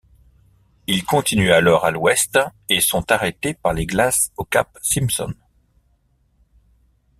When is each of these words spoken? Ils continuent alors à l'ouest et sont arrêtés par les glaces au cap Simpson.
Ils 0.87 1.03
continuent 1.05 1.51
alors 1.51 1.85
à 1.85 1.91
l'ouest 1.91 2.39
et 2.69 2.81
sont 2.81 3.11
arrêtés 3.11 3.53
par 3.53 3.71
les 3.75 3.85
glaces 3.85 4.31
au 4.35 4.43
cap 4.43 4.75
Simpson. 4.81 5.31